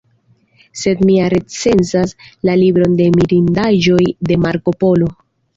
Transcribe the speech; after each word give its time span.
Sed 0.83 1.03
mi 1.09 1.17
ja 1.17 1.27
recenzas 1.33 2.15
La 2.49 2.57
libron 2.63 2.97
de 3.03 3.07
mirindaĵoj 3.19 4.03
de 4.31 4.43
Marko 4.47 4.79
Polo. 4.85 5.13